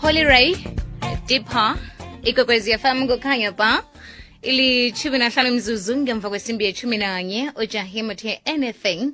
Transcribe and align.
Holy 0.00 0.24
Ray, 0.24 0.54
Deepa, 1.26 1.78
ikwekwezi 2.22 2.78
FM 2.78 3.06
kukhanya 3.08 3.52
ba 3.52 3.84
ilithumi 4.42 5.18
nahlanu 5.18 5.50
mzuzu 5.56 5.96
ngemva 5.96 6.28
kwesimbi 6.28 6.64
yethumi 6.64 6.96
nanye 6.98 7.52
ujahim 7.56 8.08
uthe 8.08 8.40
anything 8.44 9.12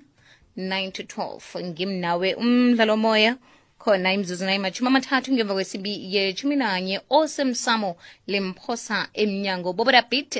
9 0.56 0.90
to 0.92 1.02
12 1.02 1.64
ngimnawe 1.64 2.34
umdlalo 2.34 2.96
moya 2.96 3.36
khona 3.78 4.12
imzuzu 4.12 4.44
nayimatshumi 4.44 4.88
amathathu 4.88 5.32
ngemva 5.32 5.54
kwesimbi 5.54 6.14
yethumi 6.16 6.56
nanye 6.56 7.00
osemsamo 7.10 7.96
limphosa 8.26 9.08
emnyango 9.14 9.72
bobodabit 9.72 10.30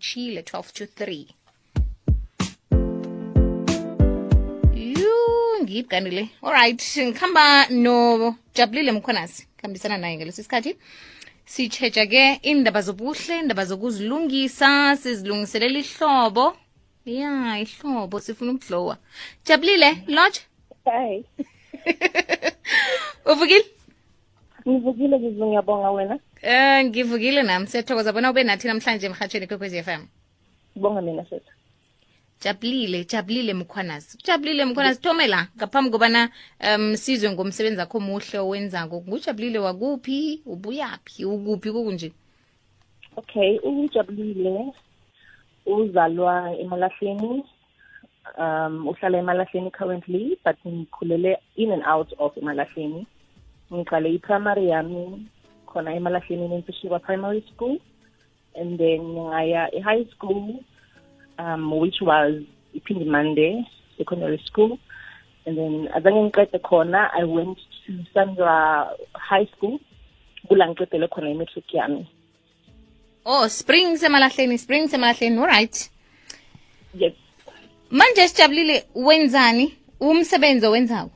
chile, 0.00 0.40
12 0.40 0.72
to 0.72 0.84
3 0.84 1.26
yu 5.60 5.64
ngiyibganile 5.66 6.28
alright 6.42 6.82
ngikhamba 6.98 7.68
nojabulile 7.68 8.92
mkhonasi 8.92 9.46
khambisana 9.60 9.98
naye 9.98 10.16
ngaleso 10.16 10.42
sikhathi. 10.42 10.76
Sitshetsha 11.44 12.06
ke 12.06 12.40
indaba 12.42 12.80
zobuhle 12.80 13.38
indaba 13.38 13.64
zokuzilungisa 13.64 14.96
sizilungiselela 14.96 15.78
ihlobo. 15.78 16.56
Ya 17.04 17.58
ihlobo 17.60 18.20
sifuna 18.20 18.52
ukudlowa. 18.52 18.96
Jabulile 19.44 20.04
lodge? 20.08 20.40
Hayi, 20.84 21.24
uvukile? 23.32 23.64
Ngivukile 24.68 25.18
zizu 25.18 25.46
ngiyabonga 25.46 25.90
wena. 25.90 26.18
um 26.42 26.84
ngivukile 26.86 27.42
nami 27.42 27.66
siyathokoza 27.66 28.12
bona 28.12 28.30
ube 28.30 28.44
nathi 28.44 28.66
namhlanje 28.68 29.06
emhatshweni 29.06 29.46
kwekwezi 29.46 29.78
f 29.78 29.88
m. 29.88 30.06
Bonga 30.76 31.00
mina 31.02 31.24
sethu. 31.24 31.52
Jabulile 32.40 33.04
jabulile 33.04 33.54
mkhwanazi 33.54 34.18
jabulile 34.24 34.64
mkhwanazi. 34.64 35.00
Thome 35.00 35.26
la 35.26 35.48
ngaphambi 35.56 35.90
kobana 35.90 36.30
um 36.74 36.96
sizwe 36.96 37.30
ngomsebenzi 37.30 37.80
akho 37.80 38.00
muhle 38.00 38.38
owenzako. 38.38 39.04
Ngujabulile 39.08 39.58
wakuphi? 39.58 40.42
Ubuyaphi? 40.46 41.24
Ukuphi 41.24 41.72
kukunje 41.72 42.12
Okay, 43.16 43.58
ujabulile 43.58 44.72
uzalwa 45.66 46.56
emalahleni. 46.58 47.44
Um 48.38 48.88
uhlala 48.88 49.18
emalahleni 49.18 49.70
currently 49.70 50.38
but 50.44 50.56
ngikhulele 50.66 51.36
in 51.56 51.72
and 51.72 51.82
out 51.84 52.12
of 52.18 52.36
emalahleni. 52.36 53.06
Ngiqale 53.72 54.14
i-primary 54.14 54.68
yami 54.68 55.26
khona 55.66 55.94
emalahleni 55.94 56.54
eMfishiwa 56.54 56.98
Primary 57.00 57.44
School 57.54 57.78
and 58.54 58.78
then 58.78 59.00
ngaya 59.00 59.74
e-high 59.74 60.04
school. 60.10 60.64
Um 61.40 61.70
which 61.82 61.98
was 62.00 62.32
Ipindi 62.74 63.06
Monday 63.06 63.52
Secondary 63.98 64.40
School. 64.46 64.78
And 65.46 65.56
then 65.58 65.88
azange 65.96 66.20
ngiqede 66.30 66.58
khona 66.68 67.08
I 67.20 67.24
went 67.24 67.58
to 67.86 67.92
Sandra 68.14 68.56
High 69.14 69.48
School 69.56 69.78
kula 70.48 70.64
ngiqedele 70.68 71.08
khona 71.08 71.30
i-matric 71.30 71.64
yami. 71.74 72.06
Oh 73.24 73.46
spring 73.48 73.96
semalahleni 73.96 74.58
spring 74.58 74.88
semalahleni 74.88 75.38
all 75.40 75.46
right. 75.46 75.76
yes. 76.94 77.12
Manje 77.90 78.28
sijabulile 78.28 78.84
wenzani? 78.94 79.74
Umsebenzi 80.00 80.66
owenzawo? 80.66 81.10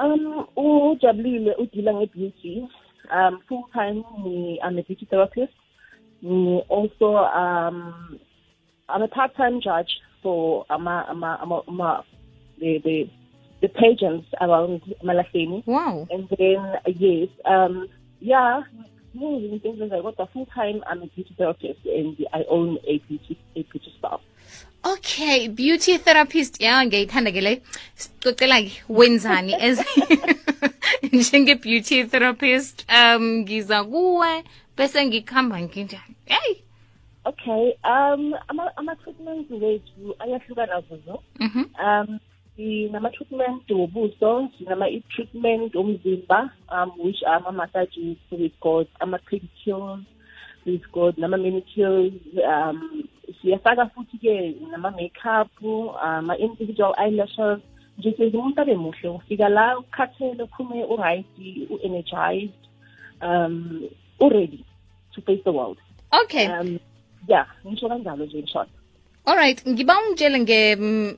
um 0.00 0.46
ujabulile 0.56 1.54
udila 1.58 1.92
nge-beauty. 1.94 2.68
Um 3.10 3.40
full 3.48 3.64
time 3.72 4.04
ni 4.24 4.60
I'm 4.62 4.78
a 4.78 4.82
beauty 4.82 5.06
therapist. 5.10 5.52
Ni 6.22 6.62
also 6.68 7.16
um 7.16 8.18
I'm 8.88 9.02
a 9.02 9.08
part 9.08 9.36
time 9.36 9.60
judge 9.60 9.90
for 10.22 10.64
ama 10.70 11.04
ama 11.08 11.38
ama, 11.42 11.62
ama 11.68 12.04
the 12.58 12.78
the 12.84 13.10
the 13.60 13.68
pageants 13.68 14.28
around 14.40 14.82
Malahleni. 15.04 15.66
Wow. 15.66 16.06
And 16.10 16.28
then 16.38 16.56
uh, 16.58 16.78
yes 16.86 17.28
um 17.44 17.88
yeah 18.20 18.62
moving 19.14 19.60
things 19.60 19.78
like 19.80 19.90
that. 19.90 20.28
Full 20.32 20.46
time 20.46 20.82
I'm 20.86 21.02
a 21.02 21.06
beauty 21.06 21.34
therapist 21.36 21.80
and 21.84 22.16
I 22.32 22.44
own 22.48 22.78
a 22.86 22.98
beauty 22.98 23.38
a 23.56 23.62
beauty 23.62 23.92
spa. 23.96 24.18
Okay 24.84 25.48
beauty 25.48 25.98
therapist 25.98 26.60
ya 26.60 26.82
ngiyayithanda 26.84 27.32
ke 27.32 27.42
le. 27.42 27.60
Sicocela 27.96 28.62
ke 28.62 28.82
wenzani 28.88 29.54
as 29.54 29.78
njenge 31.12 31.60
beauty 31.60 32.04
therapist? 32.04 32.86
Um 32.88 33.42
ngiza 33.42 33.84
kuwe 33.84 34.44
bese 34.76 35.06
ngikhamba 35.06 35.60
nginjani? 35.60 36.14
Hey 36.26 36.62
Okay, 37.28 37.74
um, 37.84 38.34
ama, 38.48 38.72
ama 38.76 38.96
treatments 38.96 39.50
wethu 39.50 40.14
ayahlukana 40.18 40.80
zuzu. 40.88 41.18
mhm 41.40 41.64
Um, 41.84 42.20
sinama 42.56 43.10
treatment 43.10 43.68
wobuso, 43.70 44.48
sinama 44.58 44.86
treatment 45.14 45.74
omzimba, 45.74 46.50
um, 46.68 46.90
which 46.98 47.22
are 47.26 47.36
ama 47.36 47.52
massages. 47.52 48.16
So 48.30 48.36
we've 48.36 48.60
got 48.60 48.86
ama 49.00 49.18
pedicures, 49.18 50.04
we've 50.64 50.92
got 50.92 51.18
nama 51.18 51.36
manicures, 51.36 52.14
um, 52.44 53.08
siyafaka 53.42 53.90
futhi 53.94 54.18
ke 54.18 54.34
nama 54.70 54.90
makeup, 54.90 55.50
ama 56.02 56.34
individual 56.36 56.94
eyelashes. 56.98 57.60
Nje 57.98 58.12
siyenza 58.12 58.38
umuntu 58.38 58.60
abe 58.60 58.74
muhle 58.76 59.08
ufika 59.08 59.48
la 59.48 59.78
ukhathele 59.78 60.42
uphume 60.42 60.84
u-right 60.84 61.26
u-energized 61.70 62.62
um 63.22 63.82
u-ready 64.20 64.64
to 65.14 65.20
face 65.22 65.42
the 65.44 65.50
world 65.50 65.78
okay 66.22 66.46
um 66.46 66.78
yeah 67.28 67.46
ngisho 67.66 67.88
kanjalo 67.88 68.24
nje 68.26 68.38
in 68.38 68.46
short 68.46 68.68
alright 69.26 69.66
ngiba 69.68 69.94
ungitshele 70.00 70.38
nge 70.40 70.76
mm, 70.76 71.16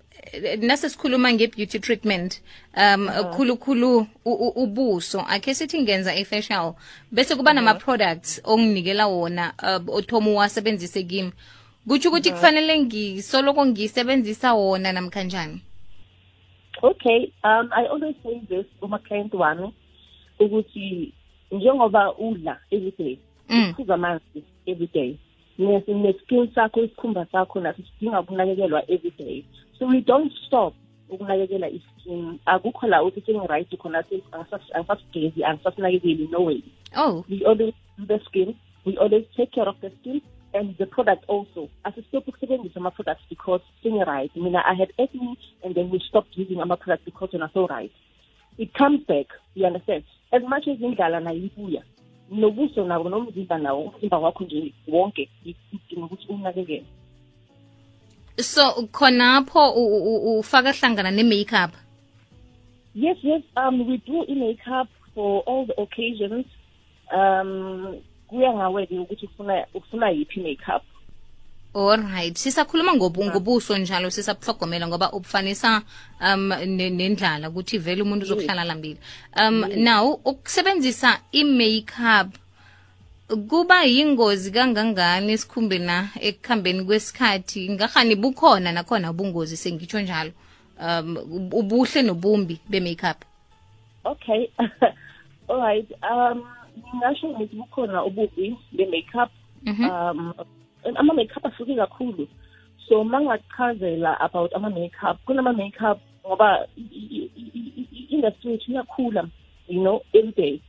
nasesikhuluma 0.61 1.33
nge-beauty 1.33 1.79
treatment 1.79 2.43
um 2.77 3.09
khulukhulu 3.37 3.99
u- 4.25 4.33
u- 4.33 4.63
ubuso. 4.63 5.21
Akhe 5.29 5.55
sithi 5.55 5.83
ngenza 5.83 6.15
i-facial 6.15 6.75
bese 7.13 7.37
kuba 7.37 7.53
nama-products 7.53 8.41
onginikela 8.45 9.07
wona 9.07 9.53
uh, 9.63 9.95
othoma 9.95 10.31
uwasebenzise 10.31 11.03
kimi. 11.03 11.33
Kutsho 11.89 12.09
ukuthi 12.09 12.31
kufanele 12.31 12.79
ngisoloko 12.81 13.67
ngiyisebenzisa 13.67 14.55
wona 14.55 14.93
namkhanjani? 14.93 15.61
Okay 16.83 17.33
um 17.45 17.69
i 17.73 17.87
always 17.87 18.17
say 18.23 18.41
this 18.49 18.67
uma 18.83 18.99
client 18.99 19.35
wami 19.35 19.73
ukuthi 20.39 21.13
njengoba 21.51 22.15
udla 22.19 22.59
every 22.71 22.93
day 22.99 23.19
Mm. 23.49 23.71
uphuza 23.71 23.95
amanzi 23.95 24.43
every 24.67 24.87
day. 24.95 25.17
Ne-skin 25.61 26.51
sakho 26.55 26.83
isikhumba 26.83 27.27
sakho 27.33 27.61
naso 27.61 27.83
sidinga 27.83 28.21
ukunakekelwa 28.21 28.83
every 28.91 29.11
day. 29.11 29.45
So 29.79 29.87
we 29.87 30.01
don't 30.01 30.33
stop 30.47 30.75
ukunakekela 31.09 31.69
i-skin. 31.69 32.39
Akukho 32.47 32.87
la 32.87 33.03
uthi 33.03 33.21
sengi-right 33.21 33.79
khona 33.79 34.05
angisasigezi 34.73 35.45
angisasinakekeli 35.45 36.29
no 36.31 36.41
way. 36.41 36.63
Oh. 36.97 37.25
We 37.29 37.45
always 37.45 37.75
do 37.99 38.07
the 38.07 38.21
skin. 38.25 38.57
We 38.85 38.97
always 38.97 39.25
take 39.37 39.53
care 39.53 39.69
of 39.69 39.77
the 39.81 39.91
skin 40.01 40.23
and 40.55 40.77
the 40.79 40.87
product 40.87 41.25
also. 41.29 41.69
Ukusebenzisa 41.85 42.77
ama-products 42.77 43.25
because 43.29 43.63
singi-right 43.83 44.35
mina 44.37 44.63
i 44.67 44.75
had 44.75 44.93
acne 44.99 45.39
and 45.65 45.75
then 45.75 45.91
we 45.91 45.99
stopped 46.09 46.37
using 46.37 46.61
ama-products 46.61 47.05
because 47.05 47.31
wena 47.33 47.53
so 47.53 47.67
right. 47.67 47.93
It 48.59 48.75
comes 48.75 49.05
back 49.07 49.27
you 49.55 49.67
understand? 49.67 50.05
As 50.33 50.43
much 50.43 50.69
as 50.69 50.79
indlala 50.79 51.21
nayo 51.21 51.51
ibuya 51.51 51.83
nobuso 52.31 52.85
nabo 52.87 53.09
nomzimba 53.09 53.59
nawo 53.59 53.81
umzimba 53.83 54.19
wakho 54.19 54.45
nje 54.45 54.73
wonke 54.89 55.29
idinga 55.45 56.05
ukuthi 56.07 56.27
unakekele. 56.29 56.85
So 58.37 58.87
khonapho 58.93 59.71
u- 59.75 59.97
u- 59.97 60.17
u- 60.17 60.39
ufaka 60.39 60.73
hlangana 60.73 61.11
ne-makeup? 61.11 61.71
Yes 62.95 63.19
yes 63.23 63.43
um 63.57 63.87
we 63.89 63.97
do 63.99 64.25
i-makeup 64.29 64.89
for 65.15 65.43
all 65.47 65.67
the 65.67 65.75
occasions. 65.81 66.47
Um 67.13 67.97
kuya 68.29 68.53
ngawe-ke 68.53 68.99
ukuthi 68.99 69.27
ufuna 69.27 69.67
ufuna 69.75 70.11
yiphi 70.11 70.41
i-makeup. 70.41 70.83
Alright 71.75 72.37
sisakhuluma 72.37 72.95
ngobu 72.95 73.25
ngobuso 73.25 73.79
njalo 73.79 74.11
sisabuhlogomela 74.11 74.89
ngoba 74.89 75.13
ubufanisa 75.13 75.83
um 76.21 76.49
ne- 76.49 76.91
nendlala 76.91 77.49
ukuthi 77.49 77.79
vele 77.79 78.03
umuntu 78.03 78.25
uzokuhlala 78.25 78.65
lambili 78.65 78.99
um 79.37 79.65
now 79.77 80.21
ukusebenzisa 80.25 81.21
i-makeup 81.33 82.35
kuba 83.37 83.85
yingozi 83.85 84.51
kangangani 84.51 85.33
esikhumbeni 85.33 85.87
na 85.87 86.09
ekuhambeni 86.21 86.85
kwesikhathi? 86.85 87.71
Ngahani 87.71 88.15
bukhona 88.17 88.73
nakhona 88.73 89.11
ubungozi? 89.11 89.57
Sengitsho 89.57 90.01
njalo. 90.01 90.33
Um 90.81 91.17
ubuhle 91.53 92.03
nobumbi 92.03 92.61
be-makeup. 92.69 93.25
Okay. 94.05 94.49
All 95.49 95.61
right. 95.61 95.89
Um 96.03 96.43
ngingasho 96.79 97.27
ukuthi 97.29 97.57
bukhona 97.57 98.05
ububi 98.05 98.57
be-makeup. 98.73 99.31
Mhm. 99.63 99.85
Um 99.85 100.35
ama-makeup 100.85 101.45
ahluke 101.45 101.77
kakhulu. 101.77 102.29
So 102.89 103.05
mangakuchazela 103.05 104.17
about 104.21 104.53
ama-makeup, 104.55 105.19
kunama-makeup 105.27 106.01
ngoba 106.27 106.67
i-industry 106.77 108.53
yethu 108.53 108.73
iyakhula, 108.73 109.31
you 109.69 109.83
know, 109.83 110.03
every 110.15 110.33
day. 110.33 110.63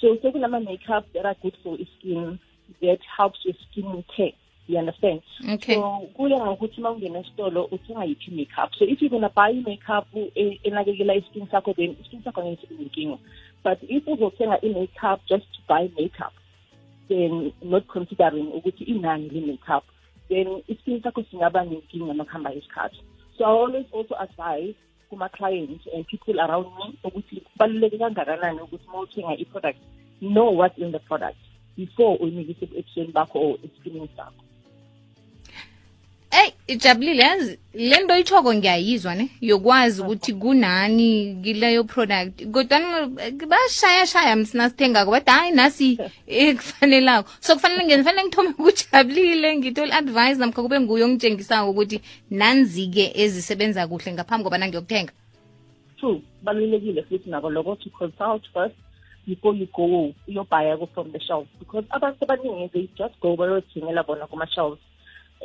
So 0.00 0.16
sekunama-makeup 0.22 1.06
that 1.14 1.26
are 1.26 1.36
good 1.42 1.56
for 1.62 1.76
skin, 1.98 2.38
that 2.82 2.98
helps 3.16 3.38
with 3.46 3.56
skin 3.70 4.04
care. 4.16 4.32
You 4.66 4.78
understand? 4.78 5.22
okay 5.48 5.74
So 5.74 6.08
kuya 6.16 6.36
ngokuthi 6.36 6.78
uma 6.78 6.90
ungena 6.90 7.18
esitolo 7.18 7.64
uthenga 7.72 8.04
yiphi 8.04 8.30
makeup. 8.30 8.70
So 8.78 8.84
if 8.84 9.00
you're 9.00 9.10
gonna 9.10 9.30
buy 9.30 9.52
makeup 9.52 10.06
e- 10.14 10.60
enakekela 10.64 11.14
iskin 11.14 11.48
sakho 11.50 11.74
then 11.74 11.96
iskin 12.02 12.22
sakho 12.22 12.42
ngeke 12.44 12.66
sibe 12.68 12.84
nenkinga. 12.84 13.18
but 13.64 13.78
if 13.82 14.04
uzothenga 14.06 14.58
i-makeup 14.62 15.20
just 15.28 15.46
to 15.54 15.60
buy 15.68 15.90
makeup 15.98 16.32
then 17.08 17.52
not 17.62 17.86
considering 17.86 18.52
ukuthi 18.52 18.84
inani 18.84 19.28
le-makeup 19.28 19.84
then 20.28 20.62
iskin 20.68 21.02
sakho 21.02 21.24
singaba 21.30 21.64
nenkinga 21.64 22.14
makuhamba 22.14 22.54
isikhathi 22.54 23.02
so 23.38 23.44
i 23.44 23.50
always 23.50 23.86
also 23.92 24.14
advise 24.18 24.74
kuma-clients 25.10 25.84
and 25.94 26.06
people 26.06 26.40
around 26.40 26.66
me 26.76 26.98
ukuthi 27.04 27.40
kubaluleke 27.40 27.98
kangakanani 27.98 28.60
ukuthi 28.60 28.88
uma 28.88 29.00
uthenga 29.00 29.36
i-product 29.36 29.78
know 30.20 30.50
what's 30.58 30.78
in 30.78 30.92
the 30.92 30.98
product 30.98 31.38
before 31.76 32.18
uyinikise 32.20 32.64
ebusweni 32.64 33.12
bakho 33.12 33.38
or 33.38 33.58
eskinini 33.64 34.08
sakho 34.16 34.47
Ey 36.30 36.52
ijabulile 36.66 37.22
yazi 37.22 37.58
le 37.74 38.00
nto 38.00 38.18
ithoko 38.18 38.54
ngiyayizwa 38.54 39.14
ne? 39.14 39.30
Yokwazi 39.40 40.02
ukuthi 40.02 40.32
kunani 40.34 41.40
kileyo 41.42 41.84
product. 41.84 42.44
Kodwa 42.52 43.06
bashayashaya 43.48 44.06
shaya 44.06 44.36
msina 44.36 44.70
sithengako 44.70 45.10
bathi 45.10 45.30
hayi 45.30 45.52
nasi 45.52 45.98
ekufanelako. 46.26 47.30
So 47.40 47.54
kufanele 47.54 47.84
ngifanele 47.84 48.24
ngithome 48.24 48.52
kujabulile 48.52 49.56
ngithole 49.56 49.92
advice 49.92 50.34
namkha 50.34 50.62
kube 50.62 50.80
nguyo 50.80 51.04
ongitshengisako 51.04 51.70
ukuthi 51.70 52.00
nanzi-ke 52.30 53.12
ezisebenza 53.14 53.88
kuhle 53.88 54.12
ngaphambi 54.12 54.44
kobana 54.44 54.68
ngiyokuthenga. 54.68 55.12
Two 56.00 56.20
balulekile 56.42 57.02
futhi 57.02 57.30
nako 57.30 57.50
loko 57.50 57.76
to 57.76 57.90
consult 57.90 58.42
first 58.52 58.74
before 59.26 59.56
you 59.56 59.66
go 59.72 60.14
uyobhaya 60.28 60.76
from 60.94 61.10
the 61.12 61.20
shelf. 61.20 61.46
Because 61.58 61.86
abantu 61.90 62.24
abaningi 62.24 62.72
they 62.72 62.88
just 62.98 63.18
go 63.20 63.36
bayothingela 63.36 64.02
bona 64.06 64.26
kuma-shelves 64.26 64.78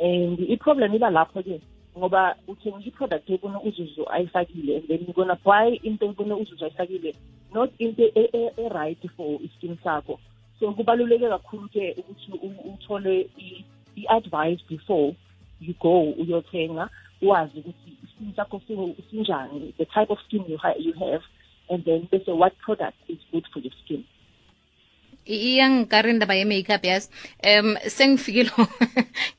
and 0.02 0.40
i-problem 0.40 0.94
iba 0.94 1.10
lapho-ke 1.10 1.60
ngoba 1.98 2.36
uthenga 2.48 2.80
i-product 2.86 3.30
ebona 3.30 3.60
uzuzu 3.62 4.06
ayifakile 4.10 4.76
and 4.76 4.88
then 4.88 5.06
you're 5.06 5.78
into 5.82 6.06
ebona 6.06 6.36
uzuzu 6.36 6.64
ayifakile 6.64 7.14
not 7.54 7.70
into 7.78 8.02
e-right 8.18 8.98
for 9.16 9.38
iskin 9.40 9.78
sakho. 9.84 10.18
So 10.58 10.72
kubaluleke 10.72 11.28
kakhulu-ke 11.28 11.94
ukuthi 11.98 12.32
uthole 12.64 13.28
i-advice 13.96 14.60
before 14.68 15.14
you 15.60 15.74
go 15.80 16.10
uyothenga 16.18 16.90
wazi 17.22 17.58
ukuthi 17.58 17.96
iskin 18.04 18.34
sakho 18.36 18.60
sinjani 19.10 19.74
the 19.78 19.84
type 19.84 20.10
of 20.10 20.18
skin 20.26 20.44
you, 20.48 20.58
you 20.78 20.92
have 20.92 21.22
and 21.70 21.84
then 21.84 22.08
bese 22.10 22.28
what 22.28 22.58
product 22.58 22.96
is 23.08 23.18
good 23.32 23.46
for 23.52 23.60
your 23.60 23.72
skin 23.84 24.04
iyangikari 25.26 26.10
indaba 26.10 26.34
ye-makeup 26.34 26.84
yazi 26.84 27.08
um 27.42 27.76
sengifikile 27.86 28.50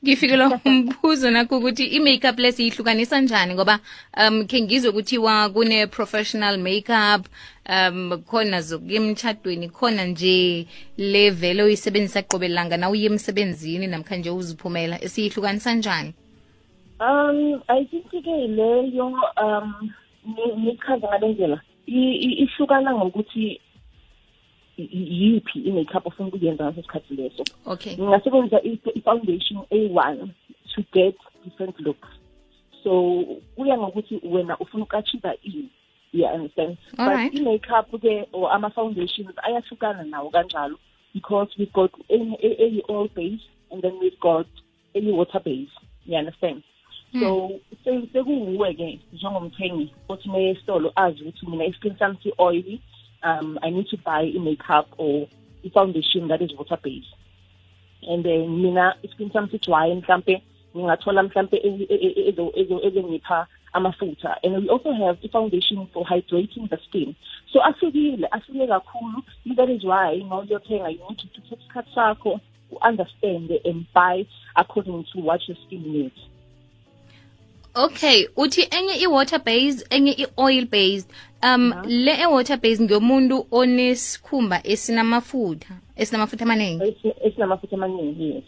ngifikile 0.02 0.44
umbuzo 0.64 1.30
nakho 1.30 1.58
ukuthi 1.58 1.84
i-makeup 1.84 2.38
le 2.38 2.52
siyihlukanisa 2.52 3.20
njani 3.20 3.54
ngoba 3.54 3.78
um 4.18 4.46
khe 4.46 4.60
ngizwe 4.60 4.92
kuthiwa 4.92 5.50
kune-professional 5.50 6.58
makeup 6.58 7.26
um 7.68 8.22
khona 8.30 8.60
zokuya 8.60 9.00
emtshadweni 9.00 9.68
khona 9.68 10.04
nje 10.04 10.66
le 10.96 11.30
vele 11.30 11.62
uyisebenzisa 11.62 12.22
qobelanga 12.22 12.76
na 12.76 12.90
uye 12.90 13.06
emsebenzini 13.06 13.86
namkhanje 13.86 14.30
uziphumela 14.30 14.98
siyihlukanisa 14.98 15.74
njani 15.74 16.14
um 17.00 17.60
i 17.68 17.84
think 17.84 18.10
ke 18.10 18.46
leyo 18.48 19.06
um 19.42 19.90
nichaza 20.56 21.08
ngale 21.08 21.28
ndlela 21.28 21.60
ihlukana 21.86 22.94
ngokuthi 22.94 23.60
yiphi 24.76 25.58
i-makeup 25.58 26.06
ofuna 26.06 26.28
ukuyenza 26.28 26.64
ngaso 26.64 26.82
sikhathi 26.82 27.14
leso. 27.14 27.44
Okay. 27.66 27.96
Ngingasebenzisa 27.96 28.60
i-foundation 28.94 29.58
a1 29.70 30.28
to 30.74 30.82
get 30.92 31.16
different 31.44 31.80
looks. 31.80 32.08
So 32.84 33.24
kuya 33.56 33.78
ngokuthi 33.78 34.20
wena 34.22 34.58
ufuna 34.58 34.84
ukachiva 34.84 35.34
ini? 35.42 35.68
You 36.12 36.26
understand. 36.26 36.78
Alright. 36.98 37.32
but 37.32 37.40
i-makeup 37.40 37.90
ke 38.00 38.28
or 38.32 38.52
ama-foundations 38.52 39.36
ayahlukana 39.42 40.04
nawo 40.04 40.30
kanjalo 40.30 40.76
because 41.14 41.48
we've 41.58 41.72
got 41.72 41.90
a-oil 42.10 43.08
base 43.14 43.40
and 43.70 43.82
then 43.82 43.98
we've 43.98 44.20
got 44.20 44.46
a-water 44.94 45.40
base. 45.40 45.72
You 46.04 46.18
understand? 46.18 46.62
So 47.12 47.60
sekunguwe-ke 47.84 49.00
njengomthengi 49.12 49.90
othi 50.08 50.28
uma 50.28 50.38
esitolo 50.38 50.92
azi 50.96 51.22
ukuthi 51.22 51.46
mina 51.46 51.64
iskin 51.64 51.96
sami 51.98 52.16
si-oily 52.22 52.80
um, 53.22 53.58
I 53.62 53.70
need 53.70 53.88
to 53.88 53.98
buy 53.98 54.22
a 54.22 54.38
makeup 54.38 54.88
or 54.98 55.28
a 55.64 55.70
foundation 55.70 56.28
that 56.28 56.42
is 56.42 56.52
water 56.54 56.78
based. 56.82 57.14
And 58.02 58.24
then 58.24 58.62
mina 58.62 58.94
iskin 59.02 59.32
sami 59.32 59.48
sidry 59.48 60.02
mhlambe 60.02 60.42
mhlambe 60.74 61.56
ezongipha 62.84 63.46
amafutha 63.76 64.36
and 64.42 64.62
we 64.62 64.68
also 64.68 64.92
have 64.92 65.18
a 65.22 65.28
foundation 65.28 65.86
for 65.92 66.04
hydrating 66.04 66.68
the 66.70 66.78
skin 66.88 67.14
so 67.52 67.60
ahlukile 67.60 68.26
ahluke 68.32 68.66
kakhulu 68.68 69.22
that 69.56 69.68
is 69.68 69.84
why 69.84 70.22
ma 70.28 70.40
uyothenga 70.40 70.90
you 70.90 71.04
need 71.08 71.18
to 71.18 71.28
take 71.28 71.60
isikhathi 71.60 71.94
sakho 71.94 72.40
understand 72.82 73.50
and 73.64 73.86
buy 73.92 74.26
according 74.56 75.04
to 75.12 75.20
what 75.20 75.40
your 75.48 75.56
skin 75.66 75.82
needs 75.82 76.20
okay 77.76 78.28
uthi 78.36 78.62
enye 78.70 78.94
i-water 79.04 79.38
based 79.44 79.86
enye 79.90 80.12
i-oil 80.12 80.66
based. 80.66 81.10
Um 81.42 81.74
le 81.84 82.12
e-water 82.22 82.56
based 82.56 82.82
ngiyomuntu 82.82 83.46
onesikhumba 83.50 84.60
esinamafutha 84.66 85.74
esinamafutha 85.96 86.44
amaningi 86.44 86.94
esinamafutha 87.24 87.76
amaningi 87.76 88.30
yes. 88.34 88.44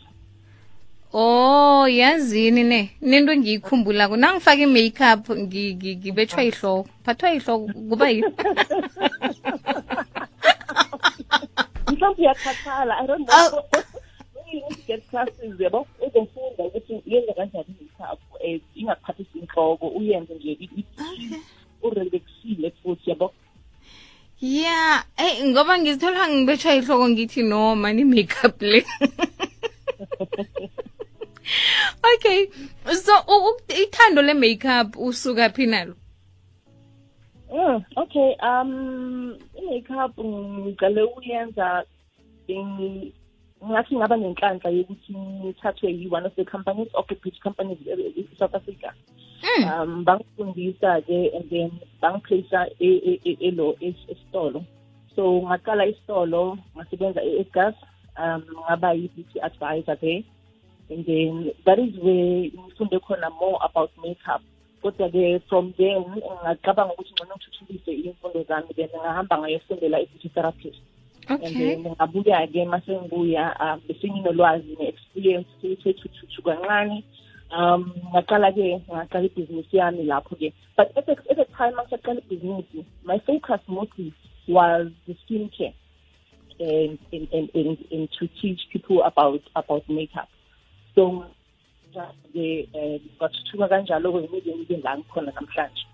Oh 1.13 1.87
yazini 1.89 2.65
ne? 2.65 2.91
Nento 3.01 3.37
ngiyikhumbulako 3.37 4.17
nangifaka 4.17 4.63
i-makeup 4.63 5.29
ngi- 5.31 5.75
ngi- 5.77 5.97
ngibethwa 5.97 6.43
yihloko. 6.43 6.89
Phathwa 7.05 7.31
yihloko 7.31 7.73
kuba 7.89 8.11
yini 8.11 8.33
mhlawumbe 11.93 12.23
uyakhathala 12.23 12.99
i 12.99 13.07
don't 13.07 13.29
Aw. 13.31 13.49
know 13.51 13.63
when 14.35 14.47
you 14.53 14.61
need 14.69 14.77
to 14.77 14.83
get 14.87 15.11
classes 15.11 15.61
yabo 15.61 15.87
uzofunda 16.07 16.65
ukuthi 16.65 17.03
uyenza 17.07 17.33
kanjani. 17.33 17.65
i-makeup 17.81 17.88
um 18.55 18.61
ingakuphathisi 18.75 19.39
inhloko 19.39 19.87
uyenze 19.89 20.35
nje 20.35 20.53
i- 20.53 20.71
i- 20.81 21.41
urelaxile 21.83 22.71
futhi 22.83 23.11
yabo? 23.11 23.33
Ya 24.41 25.05
eyi 25.17 25.51
ngoba 25.51 25.79
ngizithola 25.79 26.29
ngibethwa 26.29 26.73
yihloko 26.73 27.09
ngithi 27.09 27.43
no 27.43 27.77
mani 27.77 28.05
makeup 28.05 28.63
le. 28.63 28.81
Okay 32.15 32.47
so 32.93 33.13
u- 33.29 33.45
u- 33.49 33.73
ithando 33.83 34.23
le-makeup 34.23 34.97
usuka 34.97 35.49
phi 35.51 35.67
nalo? 35.67 35.95
Mm, 37.53 37.85
okay 37.97 38.37
um 38.45 39.35
i-makeup 39.57 40.13
ngiqale 40.19 41.03
ukuyenza 41.03 41.85
ngi- 42.49 43.13
ngathi 43.65 43.97
ngaba 43.97 44.17
nenhlanhla 44.17 44.71
yokuthi 44.71 45.13
ngithathwe 45.15 45.89
yi-one 45.91 46.27
of 46.27 46.35
the 46.37 46.45
companies 46.45 46.89
of 46.95 47.07
the 47.09 47.15
beauty 47.15 47.39
companies 47.43 47.79
e-south 48.17 48.55
africa. 48.55 48.93
Mm. 49.43 49.65
um 49.71 50.05
bangifundisa-ke 50.05 51.31
and 51.37 51.47
then 51.51 51.71
bangiplacea 52.03 52.67
e- 52.79 53.03
e- 53.11 53.21
e- 53.25 53.39
elo 53.49 53.77
es- 53.81 54.07
esitolo 54.11 54.65
so 55.15 55.43
ngaqala 55.47 55.87
isitolo 55.87 56.59
ngasebenza 56.77 57.23
e-egas 57.23 57.75
um 58.19 58.43
ngaba 58.67 58.93
yi-beauty 58.95 59.41
advisor 59.41 59.97
there. 59.97 60.23
And 60.91 61.05
then 61.07 61.53
that 61.67 61.79
is 61.79 61.95
where 62.03 62.51
ngifunde 62.51 62.99
khona 63.07 63.31
more 63.41 63.59
about 63.63 63.91
makeup. 64.03 64.43
Kodwa-ke 64.83 65.43
from 65.49 65.75
then 65.79 66.03
ngacabanga 66.45 66.93
ukuthi 66.95 67.13
ngcono 67.15 67.35
ngithuthukise 67.37 67.93
iy'mfundo 67.93 68.43
zami 68.49 68.75
then 68.75 68.89
ngahamba 68.95 69.39
ngayofundela 69.39 70.01
i-beauty 70.01 70.29
therapist 70.35 70.81
and 71.29 71.43
okay. 71.45 71.75
then 71.75 71.95
ngabuya-ke 71.95 72.65
mase 72.69 72.89
ngibuya 72.89 73.53
um 73.61 73.81
bese 73.87 74.09
nginolwazi 74.09 74.77
ne-experience 74.81 75.49
kancane. 76.45 77.05
Um 77.51 77.93
ngaqala-ke 78.15 78.81
ngaqala 78.89 79.27
ibhizinisi 79.29 79.77
yami 79.77 80.05
lapho-ke. 80.05 80.53
But 80.77 80.97
at 80.97 81.07
the, 81.07 81.13
at 81.31 81.37
the 81.37 81.47
time 81.57 81.75
ngisaqala 81.75 82.21
ibhizinisi 82.25 82.85
my 83.05 83.19
focus 83.27 83.61
mostly 83.69 84.13
was 84.49 84.89
the 85.07 85.17
skin 85.25 85.51
care 85.57 85.75
and, 86.61 86.99
and, 87.13 87.29
and, 87.33 87.51
and, 87.55 87.79
and 87.93 88.09
to 88.19 88.29
teach 88.41 88.61
people 88.73 89.03
about 89.03 89.41
about 89.55 89.89
makeup. 89.89 90.29
So 90.95 91.25
um 91.95 92.11
kanjalo-ke 93.69 94.29
ngibe 94.29 94.85
la 94.85 94.97
ngikhona 94.97 95.33
namhlanje 95.33 95.88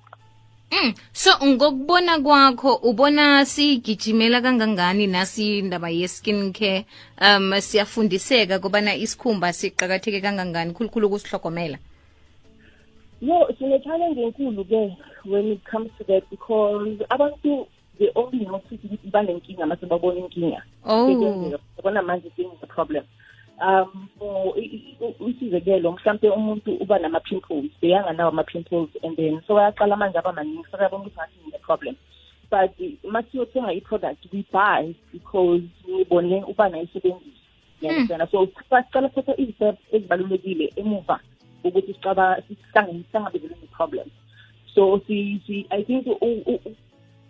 Mm. 0.73 0.95
so 1.13 1.31
ngokubona 1.47 2.19
kwakho 2.19 2.75
ubona 2.75 3.45
sigijimela 3.45 4.41
kangangani 4.41 5.07
nasi 5.07 5.59
indaba 5.59 5.89
ye-skin 5.91 6.53
care 6.53 6.87
um 7.21 7.61
siyafundiseka 7.61 8.59
kobana 8.59 8.95
isikhumba 8.95 9.53
siqakatheke 9.53 10.21
kangangani 10.21 10.73
khulukhulu 10.73 11.07
ukusihlogomela 11.07 11.79
No, 13.21 13.49
sine-challenge 13.59 14.21
enkulu-ke 14.21 14.97
when 15.25 15.53
it 15.53 15.65
comes 15.65 15.91
to 15.99 16.05
that 16.05 16.29
because 16.29 16.99
abantu 17.11 17.67
they 17.99 18.11
only 18.17 18.45
notice 18.45 18.81
ukuthi 18.85 19.11
banenkinga 19.11 19.67
mase 19.67 19.87
babona 19.87 20.21
inkinga. 20.21 20.63
Oh. 20.85 21.07
Sekuyenzeka, 21.09 21.59
babona 21.77 22.03
manje 22.03 22.31
things 22.37 22.59
a 22.63 22.67
problem 22.67 23.05
um 23.61 24.09
for 24.19 24.59
i- 24.59 24.97
i- 25.01 25.31
isizekelo 25.31 25.93
mhlampe 25.93 26.31
umuntu 26.31 26.75
uba 26.81 26.99
nama-pimples 26.99 27.71
bekanganawo 27.83 28.29
ama-pimples 28.31 28.89
and 29.03 29.17
then 29.17 29.41
so 29.47 29.59
ayaqala 29.59 29.97
manje 29.97 30.19
aba 30.19 30.33
maningi 30.33 30.65
sekuyabona 30.65 31.05
ukuthi 31.05 31.17
ngathi 31.17 31.39
ngine-problem 31.43 31.97
but 32.51 32.71
masiyothenga 33.05 33.73
i-product 33.73 34.27
we 34.33 34.45
buy 34.53 34.95
because 35.13 35.63
ngibone 35.89 36.45
uba 36.45 36.69
nayisebenzisa. 36.69 37.41
Ngiyandisana 37.83 38.27
so 38.31 38.47
sicala 38.47 39.09
sithatha 39.09 39.35
iy'step 39.37 39.77
ezibalulekile 39.93 40.73
emuva 40.77 41.21
ukuthi 41.65 41.93
sicaba 41.95 42.43
sihlangabezele 42.47 43.55
ne-problem. 43.63 44.09
So 44.75 45.01
si, 45.07 45.41
si 45.47 45.67
i 45.71 45.83
think 45.83 46.07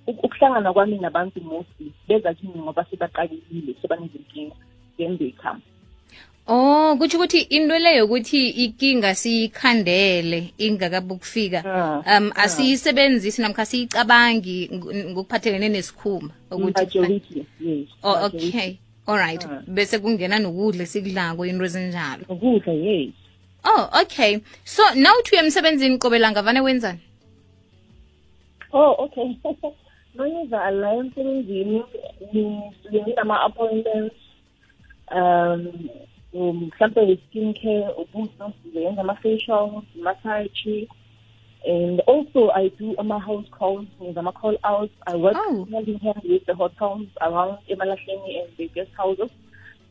ukuhlangana 0.06 0.72
kwami 0.72 0.98
nabantu 0.98 1.40
mostly 1.40 1.92
beza 2.08 2.34
kimi 2.34 2.58
ngoba 2.58 2.84
sebaqalekile 2.90 3.74
sebanezinkinga 3.82 4.56
then 4.98 5.18
they 5.18 5.32
come. 5.42 5.62
Oh 6.46 6.96
kuthi 6.98 7.16
ukuthi 7.16 7.40
into 7.40 7.78
leyo 7.78 8.04
ukuthi 8.04 8.48
ikinga 8.48 9.14
siyikhandele 9.14 10.52
ingakabukufika 10.58 11.60
um 12.06 12.32
asiyisebenzisi 12.34 13.42
namkha 13.42 13.66
siyicabangi 13.66 14.68
ngokuphathelene 14.72 15.68
nesikhumba 15.68 16.34
yes 17.60 17.88
Oh 18.02 18.26
okay. 18.26 18.78
all 19.06 19.16
right. 19.16 19.46
Bese 19.66 19.98
kungena 19.98 20.38
nokudla 20.38 20.86
sikudlako 20.86 21.46
into 21.46 21.64
ezinjalo. 21.64 22.24
Ukudla 22.28 22.72
yes. 22.72 23.14
Oh 23.64 23.88
okay. 24.02 24.42
So 24.64 24.82
now 24.94 25.16
uthi 25.18 25.36
uyemsebenzini 25.36 25.98
qobe 25.98 26.18
langa 26.18 26.42
vane 26.42 26.60
wenzani? 26.60 27.00
Oh 28.72 28.96
okay. 28.98 29.38
Mangiza 30.16 30.70
la 30.70 30.94
emsebenzini 30.94 31.82
nginama-appointments 32.92 34.14
um 35.10 35.88
mhlampe 36.34 37.02
i-skin 37.12 37.54
care 37.54 37.88
ubuso 37.98 38.52
sizenza 38.62 39.00
ama-facials 39.00 39.84
massage 40.02 40.88
and 41.66 42.00
also 42.06 42.50
I 42.54 42.68
do 42.78 42.94
ama-house 42.98 43.48
calls 43.58 43.86
ngenza 44.02 44.20
ama-call 44.20 44.58
outs 44.64 44.92
I 45.06 45.14
work 45.16 45.36
Oh. 45.36 45.64
hand 45.72 45.88
in 45.88 45.98
hand 45.98 46.22
with 46.24 46.44
the 46.46 46.54
hotels 46.54 47.08
around 47.20 47.58
emalahleni 47.68 48.40
and 48.40 48.48
the 48.56 48.68
guest 48.74 48.90
houses. 48.96 49.30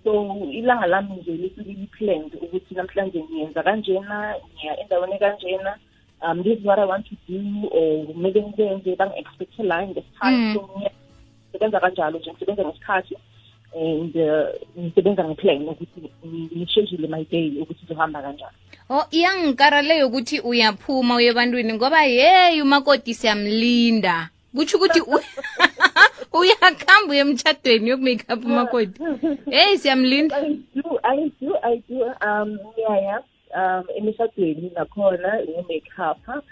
So 0.04 0.12
ilanga 0.52 0.88
lami 0.88 1.16
nje 1.16 1.32
lisuke 1.32 1.70
li-planned 1.70 2.34
ukuthi 2.42 2.76
namhlanje 2.76 3.24
ngiyenza 3.24 3.64
kanjena 3.64 4.36
ngiya 4.54 4.80
endaweni 4.80 5.20
kanjena 5.20 5.78
um 6.22 6.44
this 6.44 6.60
is 6.60 6.66
what 6.66 6.80
I 6.80 6.86
want 6.86 7.06
to 7.10 7.16
do 7.28 7.68
or 7.72 8.16
maybe 8.16 8.42
ngizenze 8.42 8.96
bangi-expecte 8.96 9.64
la 9.64 9.88
ngesikhathi 9.88 10.36
Mm. 10.36 10.54
so 10.54 10.70
ngisebenza 11.48 11.80
kanjalo 11.80 12.20
nje 12.20 12.32
ngisebenza 12.32 12.64
ngesikhathi 12.66 13.18
and 13.76 14.16
uh, 14.16 14.48
ngisebenza 14.80 15.24
ngeplan 15.24 15.68
ukuthi 15.70 16.12
ngisheshile 16.56 17.08
my 17.08 17.24
day 17.26 17.52
ukuthi 17.62 17.86
izohamba 17.86 18.22
kanjani 18.22 18.58
Oh 18.90 19.06
iyangikara 19.12 19.82
leyo 19.82 20.08
ukuthi 20.08 20.40
uyaphuma 20.40 21.16
uye 21.16 21.28
ebantwini 21.28 21.74
ngoba 21.74 22.02
hey 22.02 22.62
umakoti 22.62 23.14
siyamlinda 23.14 24.30
kutsho 24.56 24.78
ukuthi 24.78 25.02
u- 25.02 25.20
uyakhamba 26.40 27.10
uye 27.12 27.20
emtshadweni 27.22 27.90
yokumake 27.90 28.34
up 28.34 28.46
umakoti 28.46 29.02
hey 29.50 29.78
siyamlinda 29.78 30.36
I 30.38 30.58
do, 30.76 31.00
I 31.04 31.32
do, 31.42 31.56
I 31.64 31.84
do. 31.90 32.04
Um, 32.28 32.58
ngiyaya 32.74 33.24
um 33.56 33.84
emishadweni 33.98 34.72
nakhona 34.76 35.42
nge-makeup. 35.44 36.44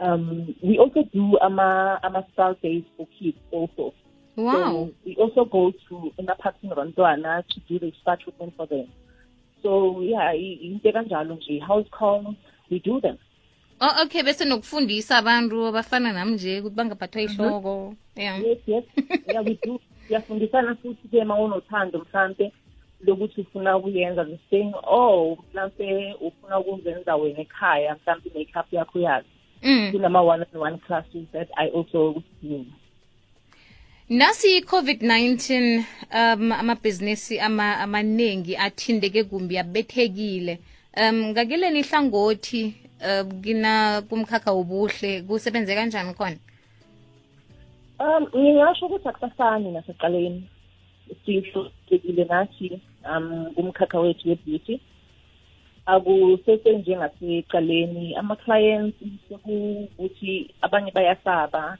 Um, 0.00 0.54
we 0.62 0.78
also 0.78 1.02
do 1.14 1.38
ama 1.40 1.98
ama 2.02 2.22
spa 2.32 2.54
days 2.62 2.84
for 2.96 3.06
kids 3.18 3.38
also. 3.52 3.92
Wow 4.44 4.86
So 4.86 4.92
we 5.06 5.16
also 5.16 5.44
go 5.44 5.72
to 5.88 6.12
emaphathini 6.18 6.72
abantwana 6.72 7.42
to 7.48 7.60
do 7.68 7.78
the 7.78 7.92
spa 8.00 8.16
treatment 8.16 8.54
for 8.56 8.66
them. 8.68 8.86
So 9.62 10.00
yeah, 10.02 10.30
i- 10.32 10.58
into 10.62 10.92
kanjalo 10.92 11.34
nje 11.34 11.60
house 11.60 11.88
calls 11.90 12.36
we 12.70 12.78
do 12.78 13.00
them. 13.00 13.16
oh 13.80 14.02
okay 14.04 14.22
bese 14.22 14.44
nokufundisa 14.44 15.18
abantu 15.18 15.66
abafana 15.66 16.12
nami 16.12 16.32
nje 16.34 16.60
ukuthi 16.60 16.76
bangaphathwa 16.76 17.22
ihloko 17.22 17.94
yeah 18.16 18.40
Yes, 18.44 18.58
yes. 18.66 18.84
yeah, 19.26 19.44
we 19.44 19.58
do. 19.64 19.80
Siyafundisana 20.08 20.74
futhi 20.74 21.08
ke 21.08 21.18
uma 21.22 21.34
unothando 21.38 21.98
mhlampe 21.98 22.52
lokuthi 23.00 23.40
ufuna 23.40 23.76
ukuyenza 23.76 24.24
the 24.24 24.38
thing 24.50 24.72
oh 24.82 25.36
mhlampe 25.52 26.14
ufuna 26.20 26.58
ukuzenza 26.58 27.16
wena 27.16 27.38
ekhaya 27.40 27.96
mhlampe 27.96 28.30
makeup 28.34 28.72
yakho 28.72 28.98
yazi 29.00 29.28
mm. 29.62 29.88
kunama 29.92 30.22
one 30.22 30.44
on 30.54 30.60
one 30.60 30.78
classes 30.78 31.26
that 31.32 31.48
I 31.56 31.68
also 31.68 32.22
do. 32.42 32.64
Nasi 34.10 34.56
i-covid-19 34.56 35.84
um 36.14 36.52
amabhizinisi 36.52 37.40
ama 37.40 37.78
amaningi 37.78 38.56
athindeke 38.56 39.24
kumbi 39.24 39.58
abethekile 39.58 40.58
um 40.96 41.16
ngakeleni 41.30 41.80
ihlangothi 41.80 42.74
um 43.08 43.42
kina 43.42 44.02
kumkhakha 44.08 44.52
wobuhle 44.52 45.22
kusebenze 45.22 45.74
kanjani 45.74 46.14
khona 46.14 46.38
Um 48.00 48.26
ngingasho 48.36 48.86
ukuthi 48.86 49.08
akusafani 49.08 49.72
nasekuqaleni. 49.72 50.42
Sihlukile 51.24 52.24
nathi 52.24 52.80
um 53.10 53.54
kumkhakha 53.54 54.00
wethu 54.00 54.28
we-beauty. 54.28 54.80
Akusese 55.86 56.78
njengasekuqaleni 56.78 58.16
ama 58.16 58.36
clients 58.36 58.96
sekuthi 59.28 60.54
abanye 60.62 60.90
bayasaba 60.90 61.78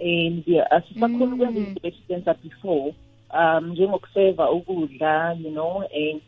and 0.00 0.44
asisakhona 0.70 1.34
ukwenza 1.34 1.60
izinto 1.60 1.80
besizenza 1.80 2.34
before 2.34 2.94
um 3.30 3.70
njengokuseva 3.70 4.50
ukudla 4.50 5.36
you 5.40 5.50
know 5.50 5.82
and 5.82 6.20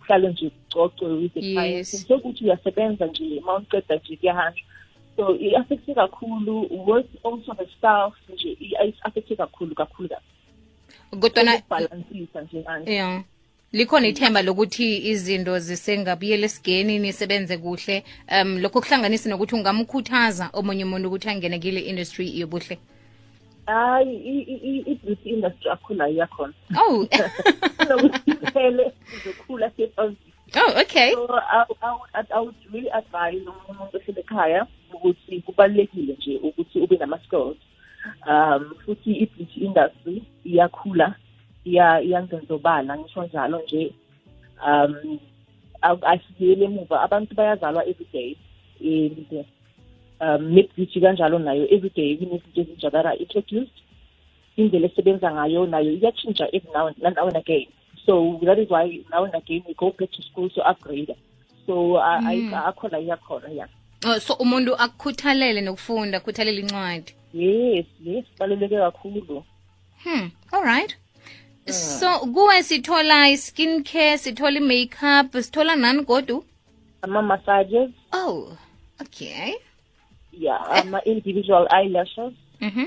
kuhlale 0.00 0.28
nje 0.28 0.50
kucocwe 0.50 1.08
with 1.08 1.34
the 1.34 1.40
clients. 1.40 2.06
Sokuthi 2.08 2.44
uyasebenza 2.44 3.06
nje 3.06 3.38
uma 3.38 3.56
uqeda 3.56 3.96
nje 3.96 4.16
kuyahanjwa 4.16 4.66
so 5.16 5.36
i-affecte 5.36 5.94
kakhulu 5.94 6.68
work 6.86 7.06
also 7.24 7.54
the 7.54 7.66
staff 7.78 8.14
nje 8.34 8.56
i-affecte 8.60 9.36
kakhulu 9.36 9.74
kakhulu 9.74 10.08
kodwana 11.20 11.56
ukubhalansisa 11.56 12.42
nje 12.42 12.62
kanje. 12.62 12.92
Yeah. 12.92 13.22
Likhona 13.72 14.08
ithemba 14.08 14.42
lokuthi 14.42 15.08
izinto 15.08 15.58
zisengabuyela 15.58 16.46
esigeni 16.46 16.98
nisebenze 16.98 17.58
kuhle. 17.58 18.04
Um 18.42 18.58
lokho 18.58 18.80
kuhlanganisa 18.80 19.30
nokuthi 19.30 19.54
ungamkhuthaza 19.54 20.50
omunye 20.52 20.84
umuntu 20.84 21.08
ukuthi 21.08 21.28
angene 21.28 21.58
kile 21.58 21.80
industry 21.80 22.40
yobuhle 22.40 22.78
hayi 23.66 24.16
i- 24.16 24.46
i- 24.52 24.62
i- 24.70 24.84
i-beauty 24.92 25.28
industry 25.30 25.70
akhula 25.70 26.08
iyakhona 26.08 26.52
oh. 26.80 27.06
Kunokuthi 27.76 28.30
iphele 28.30 28.92
izokhula 29.16 29.70
sephambili. 29.70 30.32
Oh 30.56 30.80
okay. 30.80 31.12
So 31.12 31.26
I, 31.34 31.64
I, 31.82 31.90
would- 31.96 32.32
I 32.34 32.40
would 32.40 32.54
really 32.72 32.90
advise 32.92 33.42
umuntu 33.68 33.96
ohlele 33.96 34.20
ekhaya 34.20 34.66
ukuthi 34.92 35.40
kubalulekile 35.40 36.12
nje 36.18 36.36
ukuthi 36.42 36.80
ube 36.80 36.96
nama-skills 36.96 37.56
um 38.28 38.74
futhi 38.84 39.12
i-beauty 39.12 39.60
industry 39.60 40.22
iyakhula 40.44 41.14
iya- 41.64 42.00
iyangenzobala 42.02 42.98
ngisho 42.98 43.24
njalo 43.24 43.62
nje 43.62 43.92
um 44.66 45.18
a- 45.82 46.02
asibuyele 46.12 46.64
emuva 46.64 47.02
abantu 47.02 47.34
bayazalwa 47.34 47.86
every 47.86 48.06
day 48.12 48.36
and 48.80 49.44
um 50.20 50.58
kanjalo 51.00 51.38
nayo 51.38 51.64
everyday 51.74 52.16
kunezinto 52.16 52.60
ezintsha 52.60 52.90
that 52.90 53.06
are 53.06 53.16
introduced 53.16 53.76
indlela 54.56 54.86
esebenza 54.86 55.32
ngayo 55.32 55.66
nayo 55.66 55.92
iyatshintsha 55.92 56.48
every 56.52 56.70
now 56.74 56.86
and, 56.86 57.16
now 57.16 57.26
and 57.28 57.36
again 57.36 57.66
so 58.06 58.40
that 58.44 58.58
is 58.58 58.70
why 58.70 59.04
now 59.10 59.24
and 59.24 59.34
again 59.34 59.62
we 59.68 59.74
go 59.74 59.90
back 59.98 60.10
to 60.10 60.22
school 60.22 60.50
to 60.50 60.70
upgrade 60.70 61.16
so 61.66 61.74
mm. 62.22 62.54
akhona 62.54 62.98
iyakhona 62.98 63.48
ya 63.48 63.68
oh, 64.06 64.18
so 64.18 64.34
umuntu 64.34 64.76
akukhuthalele 64.76 65.60
nokufunda 65.60 66.18
akhuthalele 66.18 66.60
incwadi 66.60 67.14
yes 67.34 67.86
yes 68.04 68.24
baluleke 68.38 68.76
kakhulu 68.76 69.44
Hmm, 70.04 70.26
all 70.52 70.62
right. 70.62 70.96
So 71.66 72.18
kuwe 72.18 72.62
sithola 72.62 73.28
i-skin 73.28 73.84
care, 73.84 74.18
sithola 74.18 74.60
i-makeup, 74.60 75.32
sithola 75.32 75.76
nani 75.76 76.04
godu? 76.04 76.44
ama-massages 77.02 77.90
Oh, 78.12 78.56
okay. 79.00 79.54
Yeah 80.38 80.60
ama-individual 80.80 81.66
eyelashes 81.70 82.32
Mhm. 82.60 82.86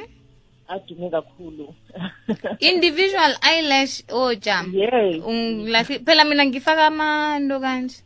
adume 0.67 1.09
kakhulu 1.09 1.73
Individual 2.71 3.33
eyelash 3.41 4.03
oh 4.11 4.33
jam. 4.35 4.71
yes 4.75 5.23
Ungilahli 5.23 5.99
phela 6.05 6.23
mina 6.23 6.45
ngifaka 6.45 6.87
amanto 6.87 7.59
kanje. 7.59 8.03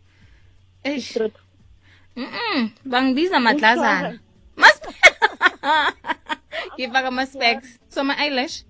Eish. 0.84 1.18
Mhm. 2.16 2.70
Bangibiza 2.86 3.40
madlazana. 3.40 4.20
Ngifaka 6.78 7.08
ama 7.08 7.26
specs. 7.26 7.80
So 7.90 8.04
my 8.04 8.14
eyelash. 8.20 8.64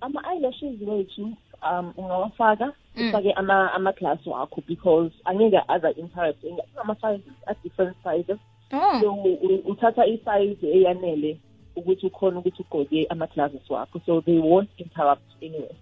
ama-eyelashes 0.00 0.80
wethu 0.80 1.36
um 1.62 1.92
ungawafaka 1.96 2.72
ufake 2.96 3.32
ama 3.32 3.72
ama-glass 3.72 4.26
wakho 4.26 4.62
because 4.66 5.12
angeke 5.24 5.60
aza 5.68 5.90
interrupt 5.92 6.44
ama-sizes 6.80 7.34
a-different 7.46 7.96
sizes. 8.02 8.38
So 8.70 9.12
u- 9.14 9.62
uthatha 9.66 10.06
isayizi 10.06 10.66
eyanele 10.66 11.38
ukuthi 11.76 12.06
ukhona 12.06 12.38
ukuthi 12.38 12.62
ugqoke 12.62 13.06
ama-glasses 13.10 13.70
wakho. 13.70 14.00
So 14.06 14.20
they 14.20 14.38
won't 14.38 14.70
interrupt 14.78 15.22
anyway. 15.42 15.74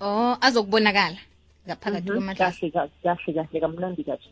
Oh, 0.00 0.36
azokubonakala 0.40 1.18
ngaphakathi 1.66 2.10
Mhm. 2.10 2.16
kwamadlasi. 2.18 2.70
kahle 2.70 2.88
ka- 3.02 3.34
kahle 3.34 3.60
kamnandi 3.60 4.04
kahle. 4.04 4.30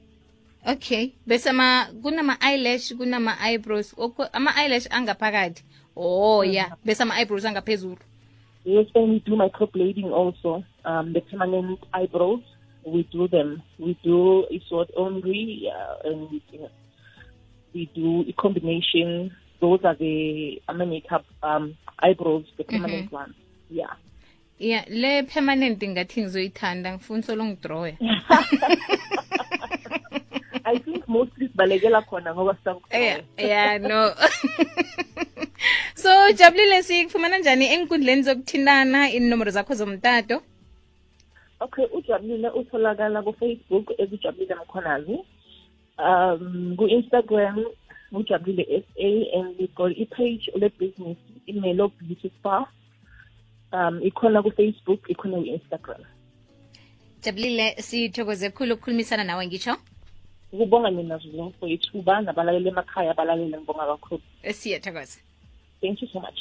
Okay 0.67 1.13
bese 1.27 1.51
ama 1.51 1.87
kunama 2.03 2.37
eyelash 2.43 2.93
kunama 2.95 3.37
eyebrows 3.49 3.95
Oku- 3.99 4.29
ama 4.33 4.51
eyelash 4.63 4.87
angaphakathi. 4.91 5.63
Oh 5.97 6.43
yeah 6.43 6.71
bese 6.85 7.03
ama 7.03 7.15
eyebrows 7.21 7.45
angaphezulu. 7.45 7.99
Yes, 8.65 8.87
and 8.97 9.11
we 9.13 9.19
do 9.21 9.37
microblading 9.37 10.11
also. 10.13 10.65
Um, 10.85 11.13
the 11.13 11.21
permanent 11.21 11.79
eyebrows, 11.95 12.43
we 12.85 13.05
do 13.13 13.29
them. 13.29 13.63
We 13.79 13.97
do 14.03 14.45
isort 14.51 14.69
sort 14.69 14.91
only, 14.97 15.71
uh, 15.71 16.09
and 16.11 16.41
uh, 16.55 16.67
we 17.77 17.91
do 17.95 18.25
a 18.29 18.33
combination. 18.33 19.31
Those 19.61 19.81
are 19.85 19.95
the 19.95 20.61
makeup 20.87 21.25
um, 21.43 21.77
eyebrows, 21.99 22.45
the 22.57 22.65
permanent 22.65 23.11
mm 23.11 23.17
-hmm. 23.17 23.23
ones. 23.23 23.35
Yeah. 23.71 23.97
yeah 24.59 24.85
le 24.89 25.23
permanent 25.23 25.83
ngathi 25.83 26.23
ngizoyithanda 26.23 26.93
ngifuna 26.93 27.23
solo 27.23 27.45
ngidrowe 27.45 27.91
I 30.73 30.79
think 30.79 31.09
mostly 31.09 31.49
sibalekela 31.49 32.03
khona 32.03 32.35
ngoba 32.35 32.57
yeah 32.91 33.21
yeah 33.39 33.81
no 33.81 34.15
so 36.03 36.33
jabulile 36.33 36.83
sikufumana 36.83 37.39
njani 37.39 37.67
enkundleni 37.75 38.23
zokuthintana 38.23 39.11
inomboro 39.11 39.51
zakho 39.51 39.75
zomtato 39.75 40.43
Okay, 41.61 41.87
ujabulile 41.93 42.51
utholakala 42.51 43.23
ku-Facebook 43.23 43.91
ekujabulile 43.99 44.55
mkhonazi. 44.55 45.19
Um, 45.99 46.77
ku-Instagram 46.77 47.65
ujabulile 48.13 48.85
SA 48.85 49.09
and 49.39 49.59
we 49.59 49.67
got 49.75 49.93
i-page 49.93 50.51
le-business 50.55 51.17
imelo 51.47 51.89
beauty 51.99 52.31
spa. 52.39 52.67
Um, 53.73 54.01
ikhona 54.03 54.43
ku-Facebook, 54.43 55.09
ikhona 55.09 55.37
ku-Instagram. 55.39 56.03
jabulile 57.23 57.75
sithokoze 57.83 58.51
khulu 58.51 58.75
ukukhulumisana 58.75 59.25
nawe 59.25 59.47
ngitsho 59.47 59.77
Ukubonga 60.53 60.91
mina 60.91 61.19
Zulu 61.19 61.53
for 61.61 61.69
ithuba 61.69 62.21
nabalaleli 62.21 62.69
emakhaya 62.69 63.11
abalaleli 63.11 63.57
ngibonga 63.57 63.87
kakhulu. 63.87 64.23
siyathokoza 64.53 65.19
Thank 65.81 66.03
you 66.03 66.09
so 66.13 66.21
much. 66.21 66.39